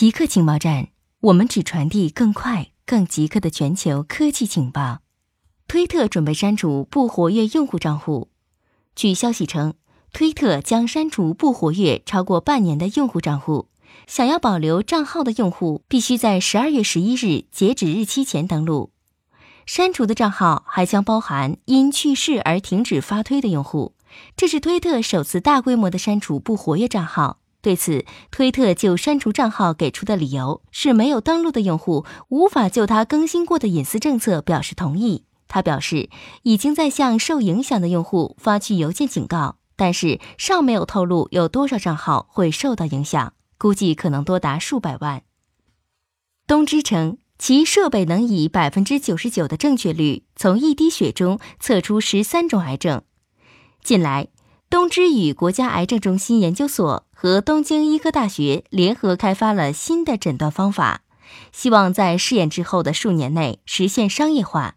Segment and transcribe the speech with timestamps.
[0.00, 0.88] 极客情报站，
[1.20, 5.00] 我们只传递更快、更极客的全球科技情报。
[5.68, 8.30] 推特准备删除不活跃用户账户。
[8.96, 9.74] 据消息称，
[10.10, 13.68] 推特将删除不活跃超过半年的用户账户。
[14.06, 18.92] 想要保留账号的用户，必须在十二月十一日截止日期前登录。
[19.66, 23.92] 删除的账号还将包含因去世而停止发推的用户。
[24.34, 27.36] 这是推特首次大规模的删除不活跃账号。
[27.62, 35.24] 对此，推特就删除账号给出的理由是没有登录的用户无法就他更新过的隐私政策表示同意。
[35.46, 36.08] 他表示，
[36.44, 45.22] 已经在向受影响的用户发去邮件警告，但是尚没有透露有多少账号会受到影响，估计可能多达数百万。
[46.46, 53.02] 东芝称，其设备能以百分之九十九的正确率从一滴血中测出十三种癌症。
[53.82, 54.28] 近来，
[54.70, 61.00] 东芝与国家癌症中心研究所和东京医科大学联合开发了新的诊断方法，
[61.50, 64.76] 希望在试验之后的数年内实现商业化。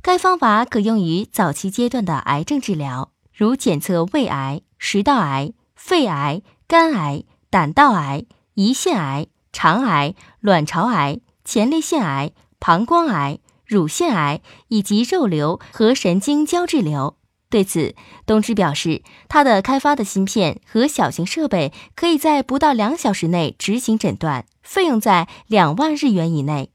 [0.00, 17.16] 该方法可用于早期阶段的癌症治疗，如检测胃癌、食道癌、肺癌、肝癌、胆道癌、胰腺癌、肠癌、卵巢癌、前列腺癌、膀胱癌、乳腺癌以及肉瘤和神经胶质瘤。
[17.54, 17.94] 对此，
[18.26, 26.70] 东芝表示，它的开发的芯片和小型设备可以在不到两小时内执行诊断，费用在两万日元以内。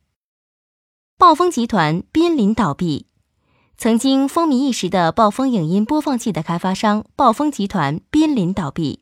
[1.18, 3.08] 暴风集团濒临倒闭。
[3.78, 9.02] 曾经风靡一时的暴风影音播放器的开发商暴风集团濒临倒闭，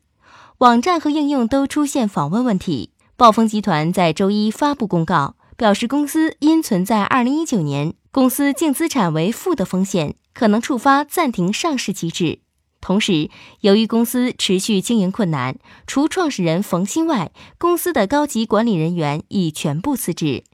[0.58, 2.90] 网站和应用都出现访问问题。
[3.16, 12.40] 暴风集团在周一发布公告，表示公司因存在2019年公司净资产为负的风险，可能触发暂停上市机制。
[12.80, 13.28] 同时，
[13.60, 20.44] 由于公司持续经营困难，除创始人冯鑫外，公司的高级管理人员已全部辞职。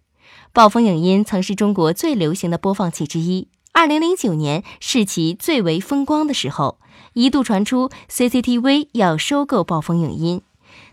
[0.52, 3.48] 暴风影音曾是中国最流行的播放器之一。
[3.72, 6.79] 二零零九年是其最为风光的时候，
[7.12, 10.42] 一度传出 CCTV 要收购暴风影音。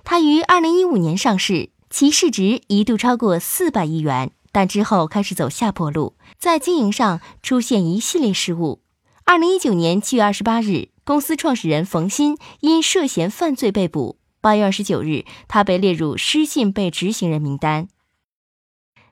[0.03, 8.81] 它于二零一五年上市，其市值一度超过四百亿元，但之后开始走下坡路，在经营上出现一系列失误。
[9.23, 14.17] 二零一九年七月二十八日，公司创始人冯鑫因涉嫌犯罪被捕。
[14.41, 17.88] 八月二十九日，他被列入失信被执行人名单。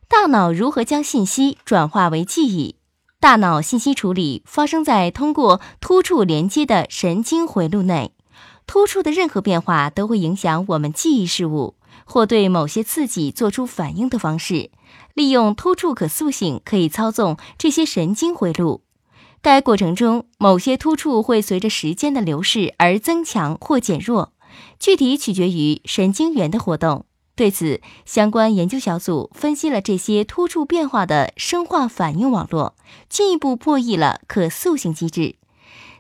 [0.08, 2.76] 大脑如何将信息转化为记忆？
[3.20, 8.14] 大脑信息处理发生在通过突触连接的神经回路内，
[8.70, 11.74] 突触的任何变化都会影响我们记忆事物
[12.06, 14.70] 或对某些刺激做出反应的方式。
[15.16, 18.84] 利用突触可塑性可以操纵这些神经回路。
[19.42, 24.34] 该过程中，某些突触会随着时间的流逝而增强或减弱，
[24.80, 27.06] 具体取决于神经元的活动。
[27.36, 32.76] 对此，相关研究小组分析了这些突触变化的生化反应网络，
[33.10, 35.38] 进一步破译了可塑性机制。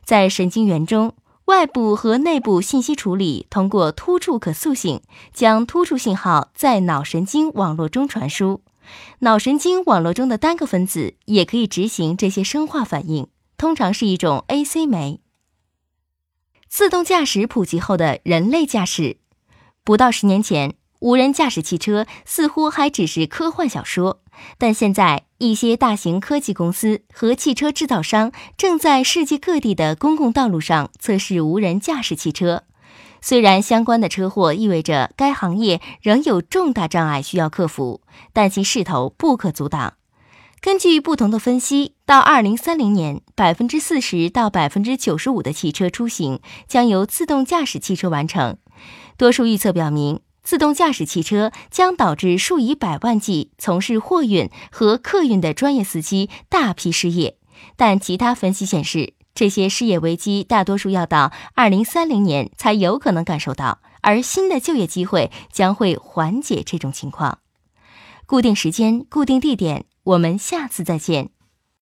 [0.05, 1.15] 在神经元中，
[1.49, 5.01] 外部和内部信息处理通过突触可塑性，
[5.33, 8.61] 将突触信号在脑神经网络中传输。
[9.21, 13.27] 脑神经网络中的单个分子也可以执行这些生化反应，
[13.57, 15.21] 通常是一种 AC 酶。
[16.67, 19.17] 自动驾驶普及后的人类驾驶，
[19.83, 20.75] 不到十年前。
[20.99, 24.21] 无人驾驶汽车似乎还只是科幻小说，
[24.57, 32.63] 但现在一些大型科技公司和汽车制造商正在世界各地的公共道路上测试无人驾驶汽车。
[33.21, 38.01] 虽然相关的车祸意味着该行业仍有重大障碍需要克服，
[38.33, 39.93] 但其势头不可阻挡。
[40.61, 48.57] 根据不同的分析，到二零三零年，百分之四十到百分之九十五的汽车出行将由自动驾驶汽车完成。
[49.17, 50.19] 多数预测表明。
[50.43, 57.37] 自动驾驶汽车将导致数以百万计从事货运和客运的专业司机大批失业，
[57.75, 67.39] 但其他分析显示，这些失业危机大多数要到二零三零年才有可能感受到，而新的就业机会将会缓解这种情况。
[68.25, 71.29] 固定时间，固定地点，我们下次再见。